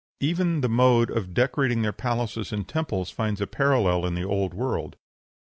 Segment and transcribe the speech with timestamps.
[0.19, 4.51] Even the mode of decorating their palaces and temples finds a parallel in the Old
[4.51, 4.97] World.